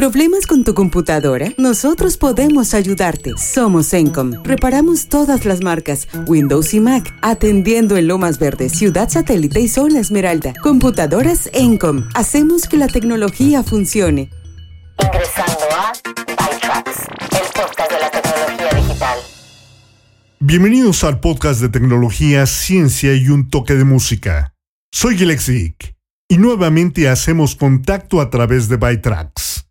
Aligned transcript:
¿Problemas 0.00 0.46
con 0.46 0.64
tu 0.64 0.72
computadora? 0.72 1.52
Nosotros 1.58 2.16
podemos 2.16 2.72
ayudarte. 2.72 3.34
Somos 3.36 3.92
Encom. 3.92 4.32
Reparamos 4.44 5.10
todas 5.10 5.44
las 5.44 5.60
marcas, 5.60 6.08
Windows 6.26 6.72
y 6.72 6.80
Mac, 6.80 7.14
atendiendo 7.20 7.98
en 7.98 8.08
Lomas 8.08 8.38
Verdes, 8.38 8.72
Ciudad 8.72 9.10
Satélite 9.10 9.60
y 9.60 9.68
Zona 9.68 10.00
Esmeralda. 10.00 10.54
Computadoras 10.62 11.50
Encom. 11.52 12.08
Hacemos 12.14 12.66
que 12.66 12.78
la 12.78 12.86
tecnología 12.88 13.62
funcione. 13.62 14.30
Ingresando 15.04 15.64
a 15.76 15.92
ByTrax, 15.92 17.00
el 17.32 17.52
podcast 17.52 17.92
de 17.92 18.00
la 18.00 18.10
tecnología 18.10 18.80
digital. 18.80 19.18
Bienvenidos 20.38 21.04
al 21.04 21.20
podcast 21.20 21.60
de 21.60 21.68
tecnología, 21.68 22.46
ciencia 22.46 23.14
y 23.14 23.28
un 23.28 23.50
toque 23.50 23.74
de 23.74 23.84
música. 23.84 24.54
Soy 24.90 25.16
Glexic 25.16 25.94
y 26.26 26.38
nuevamente 26.38 27.06
hacemos 27.06 27.54
contacto 27.54 28.22
a 28.22 28.30
través 28.30 28.70
de 28.70 28.78
ByTrax. 28.78 29.66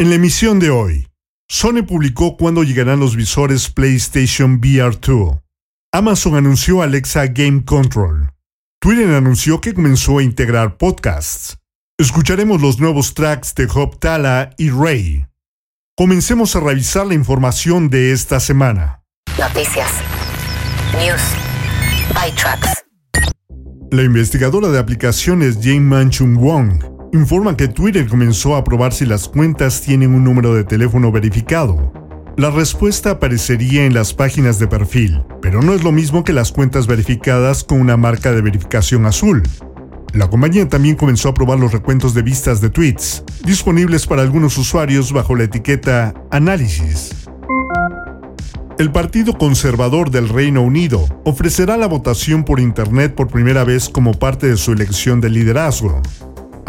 En 0.00 0.08
la 0.08 0.14
emisión 0.14 0.58
de 0.60 0.70
hoy, 0.70 1.06
Sony 1.46 1.82
publicó 1.86 2.38
cuándo 2.38 2.62
llegarán 2.62 3.00
los 3.00 3.16
visores 3.16 3.68
PlayStation 3.68 4.54
VR 4.54 4.96
2. 4.98 5.36
Amazon 5.92 6.36
anunció 6.36 6.80
Alexa 6.80 7.26
Game 7.26 7.66
Control. 7.66 8.30
Twitter 8.80 9.14
anunció 9.14 9.60
que 9.60 9.74
comenzó 9.74 10.16
a 10.16 10.22
integrar 10.22 10.78
podcasts. 10.78 11.58
Escucharemos 11.98 12.62
los 12.62 12.80
nuevos 12.80 13.12
tracks 13.12 13.54
de 13.54 13.68
Hop 13.74 14.00
Tala 14.00 14.54
y 14.56 14.70
Ray. 14.70 15.26
Comencemos 15.98 16.56
a 16.56 16.60
revisar 16.60 17.06
la 17.06 17.12
información 17.12 17.90
de 17.90 18.12
esta 18.12 18.40
semana. 18.40 19.02
Noticias. 19.38 19.90
News. 20.94 21.20
ByTrax. 22.14 22.84
La 23.90 24.02
investigadora 24.02 24.68
de 24.68 24.78
aplicaciones 24.78 25.58
Jane 25.60 25.80
Manchun 25.80 26.36
Wong 26.36 26.89
informa 27.12 27.56
que 27.56 27.68
Twitter 27.68 28.06
comenzó 28.08 28.54
a 28.54 28.64
probar 28.64 28.92
si 28.92 29.04
las 29.04 29.28
cuentas 29.28 29.80
tienen 29.80 30.14
un 30.14 30.24
número 30.24 30.54
de 30.54 30.64
teléfono 30.64 31.10
verificado. 31.10 31.92
La 32.36 32.50
respuesta 32.50 33.10
aparecería 33.10 33.84
en 33.84 33.94
las 33.94 34.14
páginas 34.14 34.58
de 34.58 34.68
perfil, 34.68 35.22
pero 35.42 35.60
no 35.60 35.74
es 35.74 35.82
lo 35.82 35.92
mismo 35.92 36.24
que 36.24 36.32
las 36.32 36.52
cuentas 36.52 36.86
verificadas 36.86 37.64
con 37.64 37.80
una 37.80 37.96
marca 37.96 38.32
de 38.32 38.40
verificación 38.40 39.06
azul. 39.06 39.42
La 40.14 40.28
compañía 40.30 40.68
también 40.68 40.96
comenzó 40.96 41.28
a 41.28 41.34
probar 41.34 41.58
los 41.58 41.72
recuentos 41.72 42.14
de 42.14 42.22
vistas 42.22 42.60
de 42.60 42.70
tweets, 42.70 43.24
disponibles 43.44 44.06
para 44.06 44.22
algunos 44.22 44.56
usuarios 44.58 45.12
bajo 45.12 45.34
la 45.34 45.44
etiqueta 45.44 46.14
Análisis. 46.30 47.10
El 48.78 48.92
Partido 48.92 49.36
Conservador 49.36 50.10
del 50.10 50.28
Reino 50.28 50.62
Unido 50.62 51.06
ofrecerá 51.24 51.76
la 51.76 51.86
votación 51.86 52.44
por 52.44 52.60
Internet 52.60 53.14
por 53.14 53.28
primera 53.28 53.62
vez 53.64 53.90
como 53.90 54.12
parte 54.12 54.48
de 54.48 54.56
su 54.56 54.72
elección 54.72 55.20
de 55.20 55.28
liderazgo. 55.28 56.00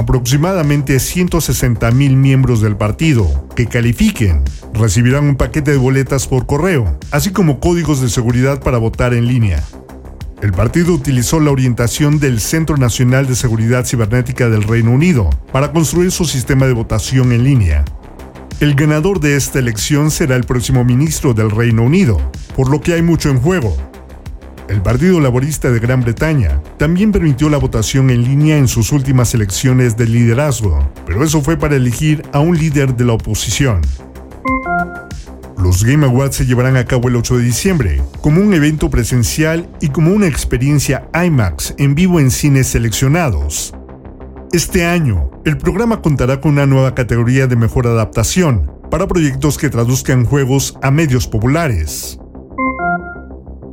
Aproximadamente 0.01 0.95
160.000 0.95 2.15
miembros 2.15 2.59
del 2.59 2.75
partido 2.75 3.47
que 3.55 3.67
califiquen 3.67 4.41
recibirán 4.73 5.25
un 5.25 5.35
paquete 5.35 5.69
de 5.69 5.77
boletas 5.77 6.25
por 6.25 6.47
correo, 6.47 6.97
así 7.11 7.29
como 7.29 7.59
códigos 7.59 8.01
de 8.01 8.09
seguridad 8.09 8.61
para 8.61 8.79
votar 8.79 9.13
en 9.13 9.27
línea. 9.27 9.63
El 10.41 10.53
partido 10.53 10.91
utilizó 10.95 11.39
la 11.39 11.51
orientación 11.51 12.19
del 12.19 12.39
Centro 12.39 12.77
Nacional 12.77 13.27
de 13.27 13.35
Seguridad 13.35 13.85
Cibernética 13.85 14.49
del 14.49 14.63
Reino 14.63 14.89
Unido 14.89 15.29
para 15.51 15.71
construir 15.71 16.11
su 16.11 16.25
sistema 16.25 16.65
de 16.65 16.73
votación 16.73 17.31
en 17.31 17.43
línea, 17.43 17.85
el 18.61 18.75
ganador 18.75 19.19
de 19.19 19.35
esta 19.35 19.57
elección 19.57 20.11
será 20.11 20.35
el 20.35 20.43
próximo 20.43 20.83
ministro 20.83 21.33
del 21.33 21.49
Reino 21.49 21.81
Unido, 21.81 22.21
por 22.55 22.69
lo 22.69 22.79
que 22.79 22.93
hay 22.93 23.01
mucho 23.01 23.29
en 23.31 23.39
juego. 23.39 23.75
El 24.71 24.81
Partido 24.81 25.19
Laborista 25.19 25.69
de 25.69 25.81
Gran 25.81 25.99
Bretaña 25.99 26.61
también 26.77 27.11
permitió 27.11 27.49
la 27.49 27.57
votación 27.57 28.09
en 28.09 28.23
línea 28.23 28.57
en 28.57 28.69
sus 28.69 28.93
últimas 28.93 29.33
elecciones 29.33 29.97
de 29.97 30.07
liderazgo, 30.07 30.89
pero 31.05 31.25
eso 31.25 31.41
fue 31.41 31.57
para 31.57 31.75
elegir 31.75 32.23
a 32.31 32.39
un 32.39 32.57
líder 32.57 32.95
de 32.95 33.03
la 33.03 33.11
oposición. 33.11 33.81
Los 35.57 35.83
Game 35.83 36.05
Awards 36.05 36.37
se 36.37 36.45
llevarán 36.45 36.77
a 36.77 36.85
cabo 36.85 37.09
el 37.09 37.17
8 37.17 37.39
de 37.39 37.43
diciembre, 37.43 38.01
como 38.21 38.39
un 38.39 38.53
evento 38.53 38.89
presencial 38.89 39.69
y 39.81 39.89
como 39.89 40.13
una 40.13 40.27
experiencia 40.27 41.05
IMAX 41.13 41.75
en 41.77 41.93
vivo 41.93 42.21
en 42.21 42.31
cines 42.31 42.67
seleccionados. 42.67 43.73
Este 44.53 44.85
año, 44.85 45.31
el 45.43 45.57
programa 45.57 46.01
contará 46.01 46.39
con 46.39 46.53
una 46.53 46.65
nueva 46.65 46.95
categoría 46.95 47.45
de 47.45 47.57
mejor 47.57 47.87
adaptación 47.87 48.71
para 48.89 49.05
proyectos 49.05 49.57
que 49.57 49.69
traduzcan 49.69 50.23
juegos 50.23 50.77
a 50.81 50.91
medios 50.91 51.27
populares. 51.27 52.20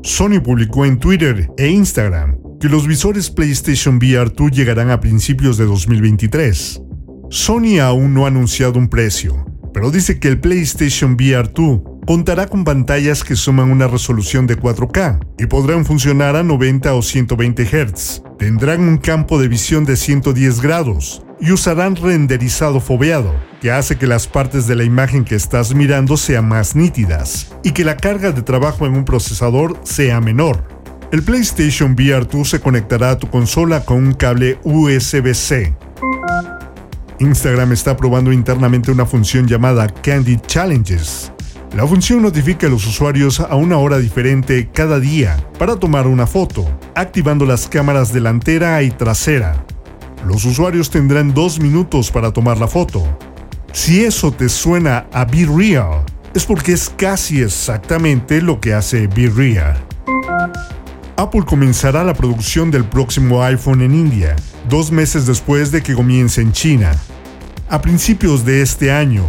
Sony 0.02 0.40
publicó 0.42 0.84
en 0.84 0.98
Twitter 0.98 1.50
e 1.56 1.68
Instagram 1.68 2.36
que 2.60 2.68
los 2.68 2.86
visores 2.86 3.30
PlayStation 3.30 3.96
VR 3.96 4.30
2 4.30 4.50
llegarán 4.50 4.90
a 4.90 5.00
principios 5.00 5.56
de 5.56 5.64
2023. 5.64 6.82
Sony 7.30 7.78
aún 7.80 8.14
no 8.14 8.24
ha 8.24 8.28
anunciado 8.28 8.78
un 8.78 8.88
precio, 8.88 9.44
pero 9.72 9.90
dice 9.90 10.18
que 10.18 10.28
el 10.28 10.40
PlayStation 10.40 11.14
VR 11.14 11.50
2 11.54 11.80
contará 12.06 12.46
con 12.46 12.64
pantallas 12.64 13.22
que 13.22 13.36
suman 13.36 13.70
una 13.70 13.86
resolución 13.86 14.46
de 14.46 14.58
4K 14.58 15.20
y 15.38 15.46
podrán 15.46 15.84
funcionar 15.84 16.36
a 16.36 16.42
90 16.42 16.94
o 16.94 17.02
120 17.02 17.64
Hz. 17.64 18.22
Tendrán 18.38 18.80
un 18.80 18.98
campo 18.98 19.40
de 19.40 19.48
visión 19.48 19.84
de 19.84 19.96
110 19.96 20.60
grados 20.60 21.22
y 21.40 21.52
usarán 21.52 21.96
renderizado 21.96 22.80
foveado, 22.80 23.34
que 23.60 23.70
hace 23.70 23.96
que 23.96 24.06
las 24.06 24.26
partes 24.26 24.66
de 24.66 24.74
la 24.74 24.84
imagen 24.84 25.24
que 25.24 25.34
estás 25.34 25.74
mirando 25.74 26.16
sean 26.16 26.48
más 26.48 26.74
nítidas 26.74 27.54
y 27.62 27.72
que 27.72 27.84
la 27.84 27.96
carga 27.96 28.32
de 28.32 28.42
trabajo 28.42 28.86
en 28.86 28.94
un 28.94 29.04
procesador 29.04 29.78
sea 29.84 30.20
menor. 30.20 30.62
El 31.10 31.22
PlayStation 31.22 31.92
VR 31.92 32.26
2 32.26 32.48
se 32.48 32.60
conectará 32.60 33.12
a 33.12 33.18
tu 33.18 33.28
consola 33.30 33.84
con 33.84 33.98
un 33.98 34.12
cable 34.12 34.58
USB-C. 34.64 35.74
Instagram 37.20 37.72
está 37.72 37.96
probando 37.96 38.32
internamente 38.32 38.90
una 38.90 39.06
función 39.06 39.46
llamada 39.46 39.88
Candy 39.88 40.38
Challenges, 40.46 41.32
la 41.76 41.86
función 41.86 42.22
notifica 42.22 42.66
a 42.66 42.70
los 42.70 42.86
usuarios 42.86 43.40
a 43.40 43.54
una 43.54 43.76
hora 43.76 43.98
diferente 43.98 44.70
cada 44.72 44.98
día 44.98 45.36
para 45.58 45.76
tomar 45.76 46.06
una 46.06 46.26
foto, 46.26 46.66
activando 46.94 47.44
las 47.44 47.68
cámaras 47.68 48.12
delantera 48.12 48.82
y 48.82 48.90
trasera. 48.90 49.64
Los 50.26 50.44
usuarios 50.44 50.90
tendrán 50.90 51.32
dos 51.32 51.60
minutos 51.60 52.10
para 52.10 52.32
tomar 52.32 52.58
la 52.58 52.68
foto. 52.68 53.04
Si 53.72 54.04
eso 54.04 54.32
te 54.32 54.48
suena 54.48 55.06
a 55.12 55.24
Be 55.24 55.46
Real, 55.46 56.04
es 56.34 56.44
porque 56.44 56.72
es 56.72 56.90
casi 56.90 57.42
exactamente 57.42 58.42
lo 58.42 58.60
que 58.60 58.74
hace 58.74 59.06
Be 59.06 59.30
Real. 59.30 59.76
Apple 61.16 61.42
comenzará 61.44 62.04
la 62.04 62.14
producción 62.14 62.70
del 62.70 62.84
próximo 62.84 63.42
iPhone 63.42 63.82
en 63.82 63.94
India, 63.94 64.36
dos 64.68 64.92
meses 64.92 65.26
después 65.26 65.70
de 65.70 65.82
que 65.82 65.94
comience 65.94 66.40
en 66.40 66.52
China. 66.52 66.92
A 67.68 67.80
principios 67.80 68.44
de 68.44 68.62
este 68.62 68.92
año, 68.92 69.24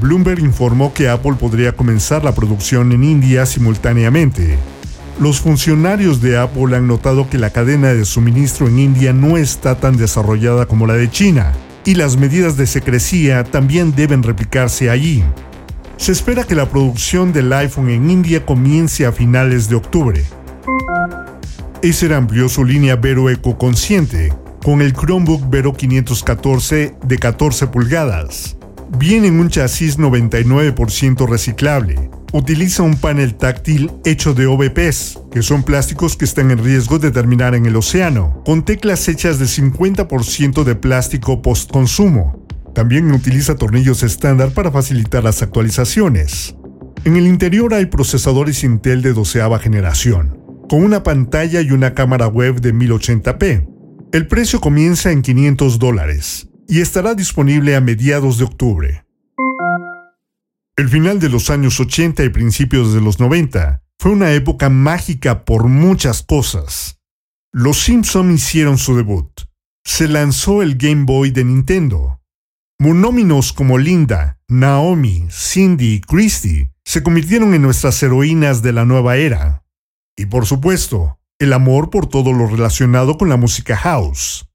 Bloomberg 0.00 0.40
informó 0.40 0.92
que 0.94 1.08
Apple 1.08 1.34
podría 1.34 1.72
comenzar 1.72 2.24
la 2.24 2.34
producción 2.34 2.92
en 2.92 3.04
India 3.04 3.44
simultáneamente. 3.46 4.56
Los 5.22 5.40
funcionarios 5.40 6.20
de 6.20 6.36
Apple 6.36 6.76
han 6.76 6.88
notado 6.88 7.30
que 7.30 7.38
la 7.38 7.50
cadena 7.50 7.94
de 7.94 8.04
suministro 8.04 8.66
en 8.66 8.80
India 8.80 9.12
no 9.12 9.36
está 9.36 9.76
tan 9.76 9.96
desarrollada 9.96 10.66
como 10.66 10.84
la 10.84 10.94
de 10.94 11.08
China, 11.08 11.52
y 11.84 11.94
las 11.94 12.16
medidas 12.16 12.56
de 12.56 12.66
secrecía 12.66 13.44
también 13.44 13.94
deben 13.94 14.24
replicarse 14.24 14.90
allí. 14.90 15.22
Se 15.96 16.10
espera 16.10 16.42
que 16.42 16.56
la 16.56 16.68
producción 16.68 17.32
del 17.32 17.52
iPhone 17.52 17.90
en 17.90 18.10
India 18.10 18.44
comience 18.44 19.06
a 19.06 19.12
finales 19.12 19.68
de 19.68 19.76
octubre. 19.76 20.24
Acer 21.88 22.14
amplió 22.14 22.48
su 22.48 22.64
línea 22.64 22.96
Vero 22.96 23.30
Eco 23.30 23.56
Consciente 23.56 24.34
con 24.64 24.82
el 24.82 24.92
Chromebook 24.92 25.48
Vero 25.48 25.72
514 25.72 26.96
de 27.00 27.18
14 27.18 27.68
pulgadas 27.68 28.56
viene 28.98 29.28
en 29.28 29.40
un 29.40 29.48
chasis 29.48 29.98
99% 29.98 31.28
reciclable. 31.28 32.10
Utiliza 32.34 32.82
un 32.82 32.96
panel 32.96 33.34
táctil 33.34 33.90
hecho 34.06 34.32
de 34.32 34.46
OVPs, 34.46 35.20
que 35.30 35.42
son 35.42 35.62
plásticos 35.64 36.16
que 36.16 36.24
están 36.24 36.50
en 36.50 36.64
riesgo 36.64 36.98
de 36.98 37.10
terminar 37.10 37.54
en 37.54 37.66
el 37.66 37.76
océano, 37.76 38.42
con 38.46 38.64
teclas 38.64 39.06
hechas 39.08 39.38
de 39.38 39.44
50% 39.44 40.64
de 40.64 40.74
plástico 40.74 41.42
post-consumo. 41.42 42.46
También 42.74 43.12
utiliza 43.12 43.56
tornillos 43.56 44.02
estándar 44.02 44.52
para 44.52 44.70
facilitar 44.70 45.22
las 45.22 45.42
actualizaciones. 45.42 46.56
En 47.04 47.16
el 47.16 47.26
interior 47.26 47.74
hay 47.74 47.84
procesadores 47.86 48.64
Intel 48.64 49.02
de 49.02 49.12
doceava 49.12 49.58
generación, 49.58 50.40
con 50.70 50.82
una 50.82 51.02
pantalla 51.02 51.60
y 51.60 51.70
una 51.70 51.92
cámara 51.92 52.28
web 52.28 52.62
de 52.62 52.72
1080p. 52.72 53.68
El 54.12 54.26
precio 54.26 54.58
comienza 54.58 55.12
en 55.12 55.20
500 55.20 55.78
dólares 55.78 56.48
y 56.66 56.80
estará 56.80 57.14
disponible 57.14 57.76
a 57.76 57.82
mediados 57.82 58.38
de 58.38 58.44
octubre. 58.44 59.04
El 60.74 60.88
final 60.88 61.20
de 61.20 61.28
los 61.28 61.50
años 61.50 61.78
80 61.80 62.24
y 62.24 62.30
principios 62.30 62.94
de 62.94 63.02
los 63.02 63.20
90 63.20 63.82
fue 63.98 64.12
una 64.12 64.32
época 64.32 64.70
mágica 64.70 65.44
por 65.44 65.68
muchas 65.68 66.22
cosas. 66.22 66.98
Los 67.52 67.78
Simpson 67.78 68.32
hicieron 68.32 68.78
su 68.78 68.96
debut. 68.96 69.28
Se 69.84 70.08
lanzó 70.08 70.62
el 70.62 70.76
Game 70.76 71.04
Boy 71.04 71.30
de 71.30 71.44
Nintendo. 71.44 72.22
Monóminos 72.80 73.52
como 73.52 73.76
Linda, 73.76 74.40
Naomi, 74.48 75.28
Cindy 75.30 75.96
y 75.96 76.00
Christy 76.00 76.70
se 76.86 77.02
convirtieron 77.02 77.52
en 77.52 77.60
nuestras 77.60 78.02
heroínas 78.02 78.62
de 78.62 78.72
la 78.72 78.86
nueva 78.86 79.18
era. 79.18 79.66
Y 80.16 80.24
por 80.24 80.46
supuesto, 80.46 81.18
el 81.38 81.52
amor 81.52 81.90
por 81.90 82.06
todo 82.06 82.32
lo 82.32 82.46
relacionado 82.46 83.18
con 83.18 83.28
la 83.28 83.36
música 83.36 83.76
house. 83.76 84.48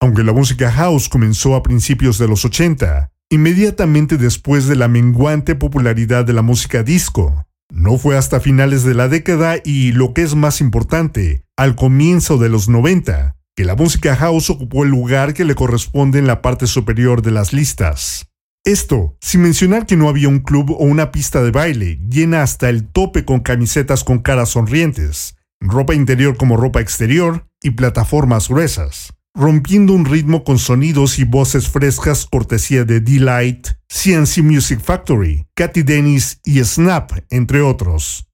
Aunque 0.00 0.24
la 0.24 0.32
música 0.32 0.72
house 0.72 1.08
comenzó 1.08 1.54
a 1.54 1.62
principios 1.62 2.18
de 2.18 2.26
los 2.26 2.44
80, 2.44 3.12
inmediatamente 3.30 4.16
después 4.16 4.66
de 4.66 4.76
la 4.76 4.88
menguante 4.88 5.54
popularidad 5.54 6.24
de 6.24 6.32
la 6.32 6.42
música 6.42 6.82
disco. 6.82 7.46
No 7.72 7.98
fue 7.98 8.16
hasta 8.16 8.40
finales 8.40 8.84
de 8.84 8.94
la 8.94 9.08
década 9.08 9.56
y, 9.64 9.92
lo 9.92 10.14
que 10.14 10.22
es 10.22 10.34
más 10.34 10.60
importante, 10.60 11.42
al 11.56 11.74
comienzo 11.74 12.38
de 12.38 12.48
los 12.48 12.68
90, 12.68 13.36
que 13.56 13.64
la 13.64 13.74
música 13.74 14.14
house 14.16 14.50
ocupó 14.50 14.84
el 14.84 14.90
lugar 14.90 15.34
que 15.34 15.44
le 15.44 15.54
corresponde 15.54 16.18
en 16.18 16.26
la 16.26 16.42
parte 16.42 16.66
superior 16.66 17.22
de 17.22 17.30
las 17.30 17.52
listas. 17.52 18.28
Esto, 18.64 19.16
sin 19.20 19.42
mencionar 19.42 19.84
que 19.84 19.96
no 19.96 20.08
había 20.08 20.28
un 20.28 20.38
club 20.38 20.70
o 20.70 20.84
una 20.84 21.12
pista 21.12 21.42
de 21.42 21.50
baile 21.50 22.00
llena 22.08 22.42
hasta 22.42 22.70
el 22.70 22.86
tope 22.86 23.24
con 23.24 23.40
camisetas 23.40 24.04
con 24.04 24.20
caras 24.20 24.50
sonrientes, 24.50 25.36
ropa 25.60 25.94
interior 25.94 26.36
como 26.36 26.56
ropa 26.56 26.80
exterior 26.80 27.46
y 27.62 27.72
plataformas 27.72 28.48
gruesas, 28.48 29.14
rompiendo 29.34 29.92
un 29.92 30.04
ritmo 30.04 30.44
con 30.44 30.58
sonidos 30.58 31.18
y 31.18 31.24
voces 31.24 31.68
frescas 31.68 32.26
cortesía 32.26 32.84
de 32.84 33.00
Delight, 33.00 33.68
CNC 33.88 34.38
Music 34.42 34.80
Factory, 34.80 35.46
Katy 35.54 35.82
Dennis 35.82 36.40
y 36.44 36.62
Snap, 36.62 37.12
entre 37.30 37.60
otros. 37.60 38.28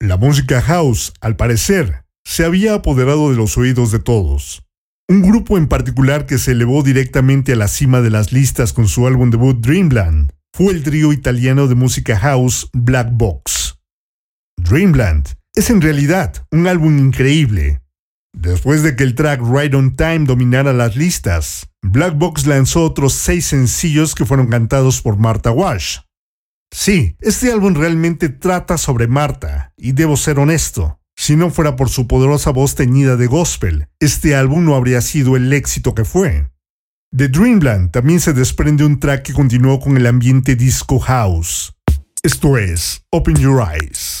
La 0.00 0.16
música 0.16 0.62
house, 0.62 1.12
al 1.20 1.36
parecer, 1.36 2.04
se 2.24 2.44
había 2.44 2.74
apoderado 2.74 3.30
de 3.30 3.36
los 3.36 3.56
oídos 3.58 3.90
de 3.90 3.98
todos, 3.98 4.66
un 5.08 5.22
grupo 5.22 5.56
en 5.56 5.68
particular 5.68 6.26
que 6.26 6.36
se 6.36 6.52
elevó 6.52 6.82
directamente 6.82 7.52
a 7.52 7.56
la 7.56 7.68
cima 7.68 8.00
de 8.00 8.10
las 8.10 8.32
listas 8.32 8.72
con 8.72 8.88
su 8.88 9.06
álbum 9.06 9.30
debut 9.30 9.64
Dreamland 9.64 10.32
fue 10.52 10.72
el 10.72 10.82
trío 10.82 11.12
italiano 11.12 11.68
de 11.68 11.76
música 11.76 12.18
house 12.18 12.68
Black 12.72 13.10
Box. 13.12 13.78
Dreamland 14.56 15.28
es 15.54 15.70
en 15.70 15.80
realidad 15.80 16.44
un 16.50 16.66
álbum 16.66 16.98
increíble. 16.98 17.82
Después 18.36 18.82
de 18.82 18.94
que 18.94 19.02
el 19.02 19.14
track 19.14 19.40
Right 19.42 19.74
on 19.74 19.96
Time 19.96 20.20
dominara 20.20 20.74
las 20.74 20.94
listas, 20.94 21.68
Black 21.82 22.16
Box 22.16 22.46
lanzó 22.46 22.84
otros 22.84 23.14
seis 23.14 23.46
sencillos 23.46 24.14
que 24.14 24.26
fueron 24.26 24.48
cantados 24.48 25.00
por 25.00 25.16
Martha 25.16 25.50
Wash. 25.50 26.00
Sí, 26.70 27.16
este 27.20 27.50
álbum 27.50 27.74
realmente 27.74 28.28
trata 28.28 28.76
sobre 28.76 29.08
Marta, 29.08 29.72
y 29.76 29.92
debo 29.92 30.18
ser 30.18 30.38
honesto, 30.38 31.00
si 31.16 31.34
no 31.34 31.50
fuera 31.50 31.76
por 31.76 31.88
su 31.88 32.06
poderosa 32.06 32.50
voz 32.50 32.74
teñida 32.74 33.16
de 33.16 33.26
gospel, 33.26 33.88
este 34.00 34.36
álbum 34.36 34.66
no 34.66 34.74
habría 34.74 35.00
sido 35.00 35.34
el 35.34 35.50
éxito 35.52 35.94
que 35.94 36.04
fue. 36.04 36.50
De 37.10 37.28
Dreamland 37.28 37.90
también 37.90 38.20
se 38.20 38.34
desprende 38.34 38.84
un 38.84 39.00
track 39.00 39.22
que 39.22 39.32
continuó 39.32 39.80
con 39.80 39.96
el 39.96 40.06
ambiente 40.06 40.56
disco 40.56 40.98
house. 40.98 41.72
Esto 42.22 42.58
es 42.58 43.02
Open 43.10 43.36
Your 43.36 43.66
Eyes. 43.66 44.20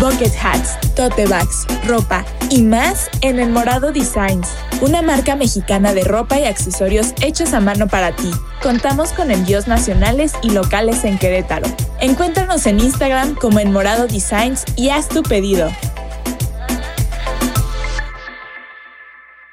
Bucket 0.00 0.32
hats, 0.42 0.78
tote 0.96 1.26
bags, 1.26 1.66
ropa 1.86 2.24
y 2.48 2.62
más 2.62 3.10
en 3.20 3.38
El 3.38 3.50
Morado 3.50 3.92
Designs, 3.92 4.48
una 4.80 5.02
marca 5.02 5.36
mexicana 5.36 5.92
de 5.92 6.04
ropa 6.04 6.38
y 6.38 6.46
accesorios 6.46 7.12
hechos 7.20 7.52
a 7.52 7.60
mano 7.60 7.86
para 7.86 8.16
ti. 8.16 8.30
Contamos 8.62 9.12
con 9.12 9.30
envíos 9.30 9.68
nacionales 9.68 10.32
y 10.42 10.50
locales 10.50 11.04
en 11.04 11.18
Querétaro. 11.18 11.68
Encuéntranos 12.00 12.66
en 12.66 12.80
Instagram 12.80 13.34
como 13.34 13.58
El 13.60 13.68
Morado 13.68 14.06
Designs 14.06 14.64
y 14.74 14.88
haz 14.88 15.06
tu 15.08 15.22
pedido. 15.22 15.70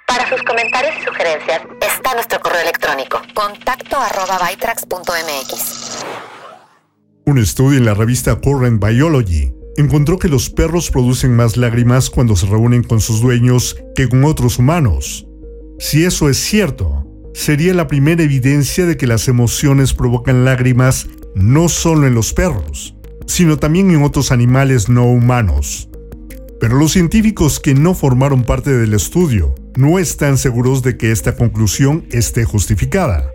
Para 0.07 0.29
sus 0.29 0.41
comentarios 0.43 0.95
y 1.01 1.03
sugerencias 1.03 1.61
está 1.81 2.13
nuestro 2.13 2.39
correo 2.39 2.61
electrónico 2.61 3.21
contacto 3.33 3.97
arroba 3.97 4.39
bytrax.mx. 4.39 6.05
Un 7.25 7.37
estudio 7.37 7.77
en 7.77 7.85
la 7.85 7.93
revista 7.93 8.37
Current 8.37 8.81
Biology 8.81 9.56
encontró 9.77 10.17
que 10.17 10.27
los 10.27 10.49
perros 10.49 10.89
producen 10.89 11.35
más 11.35 11.55
lágrimas 11.55 12.09
cuando 12.09 12.35
se 12.35 12.47
reúnen 12.47 12.83
con 12.83 12.99
sus 12.99 13.21
dueños 13.21 13.77
que 13.95 14.09
con 14.09 14.25
otros 14.25 14.59
humanos. 14.59 15.27
Si 15.79 16.03
eso 16.03 16.29
es 16.29 16.37
cierto, 16.37 17.05
sería 17.33 17.73
la 17.73 17.87
primera 17.87 18.23
evidencia 18.23 18.87
de 18.87 18.97
que 18.97 19.05
las 19.05 19.27
emociones 19.27 19.93
provocan 19.93 20.43
lágrimas 20.43 21.07
no 21.35 21.69
solo 21.69 22.07
en 22.07 22.15
los 22.15 22.33
perros, 22.33 22.95
sino 23.27 23.57
también 23.57 23.91
en 23.91 24.01
otros 24.01 24.31
animales 24.31 24.89
no 24.89 25.05
humanos. 25.05 25.87
Pero 26.59 26.77
los 26.77 26.93
científicos 26.93 27.59
que 27.59 27.75
no 27.75 27.93
formaron 27.93 28.43
parte 28.43 28.75
del 28.75 28.95
estudio 28.95 29.53
no 29.75 29.99
están 29.99 30.39
seguros 30.39 30.81
de 30.81 30.97
que 30.97 31.11
esta 31.11 31.35
conclusión 31.35 32.07
esté 32.09 32.45
justificada. 32.45 33.31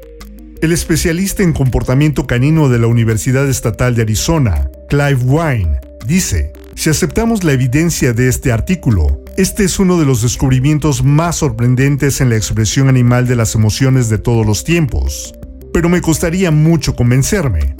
El 0.60 0.72
especialista 0.72 1.44
en 1.44 1.52
comportamiento 1.52 2.26
canino 2.26 2.68
de 2.68 2.80
la 2.80 2.88
Universidad 2.88 3.48
Estatal 3.48 3.94
de 3.94 4.02
Arizona, 4.02 4.68
Clive 4.88 5.22
Wine, 5.24 5.80
Dice, 6.06 6.52
si 6.74 6.90
aceptamos 6.90 7.44
la 7.44 7.52
evidencia 7.52 8.12
de 8.12 8.28
este 8.28 8.50
artículo, 8.50 9.22
este 9.36 9.64
es 9.64 9.78
uno 9.78 9.98
de 9.98 10.04
los 10.04 10.22
descubrimientos 10.22 11.04
más 11.04 11.36
sorprendentes 11.36 12.20
en 12.20 12.28
la 12.28 12.36
expresión 12.36 12.88
animal 12.88 13.28
de 13.28 13.36
las 13.36 13.54
emociones 13.54 14.08
de 14.08 14.18
todos 14.18 14.44
los 14.44 14.64
tiempos, 14.64 15.32
pero 15.72 15.88
me 15.88 16.00
costaría 16.00 16.50
mucho 16.50 16.96
convencerme. 16.96 17.76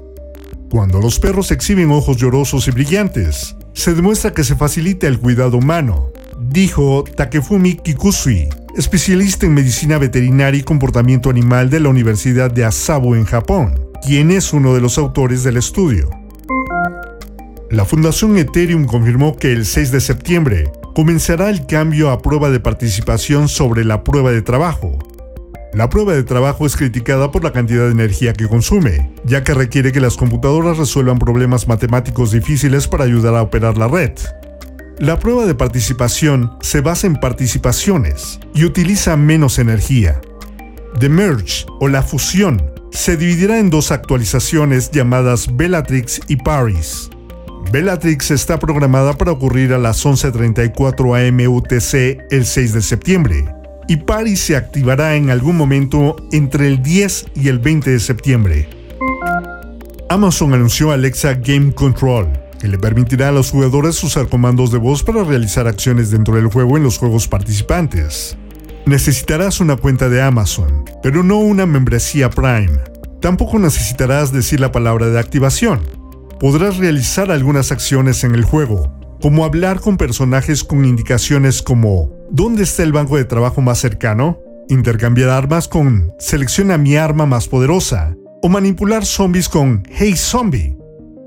Cuando 0.71 1.01
los 1.01 1.19
perros 1.19 1.51
exhiben 1.51 1.91
ojos 1.91 2.17
llorosos 2.17 2.69
y 2.69 2.71
brillantes, 2.71 3.57
se 3.75 3.93
demuestra 3.93 4.33
que 4.33 4.45
se 4.45 4.55
facilita 4.55 5.09
el 5.09 5.19
cuidado 5.19 5.57
humano, 5.57 6.13
dijo 6.39 7.03
Takefumi 7.17 7.75
Kikusui, 7.75 8.49
especialista 8.77 9.47
en 9.47 9.55
medicina 9.55 9.99
veterinaria 9.99 10.61
y 10.61 10.65
comportamiento 10.65 11.29
animal 11.29 11.71
de 11.71 11.81
la 11.81 11.89
Universidad 11.89 12.53
de 12.53 12.65
Asabo 12.65 13.17
en 13.17 13.25
Japón, 13.25 13.89
quien 14.07 14.31
es 14.31 14.53
uno 14.53 14.75
de 14.75 14.81
los 14.81 14.97
autores 14.97 15.43
del 15.43 15.57
estudio. 15.57 16.22
La 17.73 17.87
Fundación 17.87 18.37
Ethereum 18.37 18.85
confirmó 18.85 19.35
que 19.35 19.51
el 19.51 19.65
6 19.65 19.93
de 19.93 20.03
septiembre 20.03 20.71
comenzará 20.95 21.49
el 21.49 21.65
cambio 21.65 22.11
a 22.11 22.21
prueba 22.21 22.51
de 22.51 22.61
participación 22.61 23.49
sobre 23.49 23.83
la 23.83 24.05
prueba 24.05 24.31
de 24.31 24.43
trabajo. 24.43 24.99
La 25.73 25.89
prueba 25.89 26.13
de 26.13 26.23
trabajo 26.23 26.67
es 26.67 26.77
criticada 26.77 27.33
por 27.33 27.43
la 27.43 27.53
cantidad 27.53 27.87
de 27.87 27.93
energía 27.93 28.35
que 28.35 28.47
consume, 28.47 29.11
ya 29.25 29.43
que 29.43 29.55
requiere 29.55 29.91
que 29.91 30.03
las 30.03 30.19
computadoras 30.19 30.77
resuelvan 30.77 31.19
problemas 31.19 31.67
matemáticos 31.67 32.31
difíciles 32.31 32.87
para 32.89 33.05
ayudar 33.05 33.35
a 33.37 33.41
operar 33.41 33.79
la 33.79 33.89
red. 33.89 34.13
La 34.99 35.19
prueba 35.19 35.47
de 35.47 35.55
participación 35.55 36.53
se 36.61 36.83
basa 36.83 37.07
en 37.07 37.15
participaciones 37.15 38.39
y 38.55 38.67
utiliza 38.67 39.17
menos 39.17 39.59
energía. 39.59 40.21
The 41.01 41.09
Merge 41.09 41.65
o 41.81 41.89
la 41.89 42.03
fusión 42.03 42.61
se 42.91 43.17
dividirá 43.17 43.59
en 43.59 43.71
dos 43.71 43.93
actualizaciones 43.93 44.91
llamadas 44.91 45.57
Bellatrix 45.57 46.21
y 46.29 46.37
Paris. 46.37 47.09
Bellatrix 47.71 48.31
está 48.31 48.59
programada 48.59 49.15
para 49.15 49.33
ocurrir 49.33 49.73
a 49.73 49.79
las 49.79 50.05
11.34 50.05 51.29
am 51.29 51.55
UTC 51.55 52.33
el 52.33 52.45
6 52.45 52.73
de 52.73 52.83
septiembre, 52.83 53.45
y 53.89 53.97
Paris 53.97 54.41
se 54.41 54.57
activará 54.57 55.17
en 55.17 55.31
algún 55.31 55.57
momento 55.57 56.17
entre 56.33 56.67
el 56.67 56.83
10 56.83 57.27
y 57.35 57.49
el 57.49 57.59
20 57.59 57.91
de 57.91 58.01
septiembre. 58.01 58.69
Amazon 60.09 60.53
anunció 60.53 60.93
Alexa 60.93 61.35
Game 61.35 61.73
Control, 61.73 62.29
que 62.59 62.69
le 62.69 62.79
permitirá 62.79 63.29
a 63.29 63.33
los 63.33 63.51
jugadores 63.51 64.03
usar 64.05 64.29
comandos 64.29 64.71
de 64.71 64.79
voz 64.79 65.03
para 65.03 65.25
realizar 65.25 65.67
acciones 65.67 66.11
dentro 66.11 66.37
del 66.37 66.49
juego 66.49 66.77
en 66.77 66.83
los 66.83 66.99
juegos 66.99 67.29
participantes. 67.29 68.37
Necesitarás 68.85 69.61
una 69.61 69.77
cuenta 69.77 70.09
de 70.09 70.21
Amazon, 70.21 70.85
pero 71.03 71.23
no 71.23 71.39
una 71.39 71.67
membresía 71.67 72.29
Prime. 72.29 72.79
Tampoco 73.21 73.59
necesitarás 73.59 74.33
decir 74.33 74.61
la 74.61 74.73
palabra 74.73 75.07
de 75.09 75.19
activación, 75.19 75.81
podrás 76.43 76.77
realizar 76.77 77.31
algunas 77.31 77.71
acciones 77.71 78.25
en 78.25 78.35
el 78.35 78.43
juego, 78.43 78.93
como 79.21 79.45
hablar 79.45 79.79
con 79.79 79.97
personajes 79.97 80.65
con 80.65 80.85
indicaciones 80.85 81.63
como 81.63 82.11
¿Dónde 82.33 82.65
está 82.65 82.83
el 82.83 82.91
banco 82.91 83.17
de 83.17 83.25
trabajo 83.25 83.61
más 83.61 83.79
cercano? 83.79 84.41
Intercambiar 84.69 85.29
armas 85.29 85.69
con 85.69 86.13
Selecciona 86.19 86.79
mi 86.79 86.97
arma 86.97 87.27
más 87.27 87.47
poderosa 87.47 88.17
o 88.43 88.49
manipular 88.49 89.07
zombies 89.07 89.49
con 89.49 89.85
Hey 89.89 90.17
Zombie. 90.17 90.77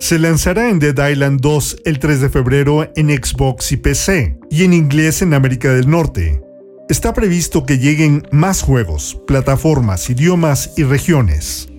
Se 0.01 0.19
lanzará 0.19 0.69
en 0.69 0.79
Dead 0.79 1.09
Island 1.09 1.39
2 1.39 1.77
el 1.85 1.97
3 1.99 2.19
de 2.19 2.29
febrero 2.29 2.91
en 2.97 3.07
Xbox 3.07 3.71
y 3.71 3.77
PC 3.77 4.37
y 4.49 4.65
en 4.65 4.73
inglés 4.73 5.21
en 5.21 5.33
América 5.33 5.71
del 5.71 5.89
Norte. 5.89 6.41
Está 6.89 7.13
previsto 7.13 7.65
que 7.65 7.79
lleguen 7.79 8.27
más 8.31 8.61
juegos, 8.61 9.17
plataformas, 9.25 10.09
idiomas 10.09 10.73
y 10.75 10.83
regiones. 10.83 11.69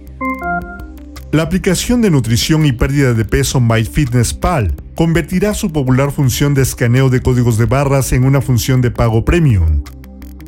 La 1.36 1.42
aplicación 1.42 2.00
de 2.00 2.10
nutrición 2.10 2.64
y 2.64 2.72
pérdida 2.72 3.12
de 3.12 3.26
peso 3.26 3.60
MyFitnessPal 3.60 4.74
convertirá 4.94 5.52
su 5.52 5.70
popular 5.70 6.10
función 6.10 6.54
de 6.54 6.62
escaneo 6.62 7.10
de 7.10 7.20
códigos 7.20 7.58
de 7.58 7.66
barras 7.66 8.14
en 8.14 8.24
una 8.24 8.40
función 8.40 8.80
de 8.80 8.90
pago 8.90 9.22
premium. 9.22 9.84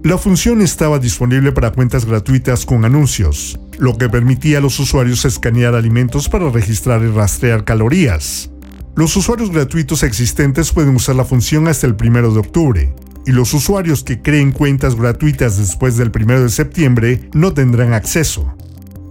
La 0.02 0.16
función 0.16 0.62
estaba 0.62 0.99
disponible 0.99 1.52
para 1.52 1.73
cuentas 1.73 2.07
gratuitas 2.07 2.64
con 2.64 2.87
anuncios, 2.87 3.61
lo 3.76 3.99
que 3.99 4.09
permitía 4.09 4.57
a 4.57 4.61
los 4.62 4.80
usuarios 4.80 5.26
escanear 5.26 5.75
alimentos 5.75 6.30
para 6.30 6.49
registrar 6.49 7.02
y 7.02 7.09
rastrear 7.09 7.66
calorías. 7.66 8.50
Los 8.97 9.14
usuarios 9.14 9.50
gratuitos 9.50 10.02
existentes 10.02 10.73
pueden 10.73 10.97
usar 10.97 11.16
la 11.16 11.26
función 11.26 11.68
hasta 11.68 11.87
el 11.87 11.97
1 12.02 12.33
de 12.33 12.38
octubre, 12.38 12.95
y 13.26 13.33
los 13.33 13.52
usuarios 13.52 14.04
que 14.04 14.23
creen 14.23 14.52
cuentas 14.52 14.97
gratuitas 14.97 15.59
después 15.59 15.99
del 15.99 16.11
1 16.14 16.45
de 16.45 16.49
septiembre 16.49 17.28
no 17.35 17.52
tendrán 17.52 17.92
acceso. 17.92 18.57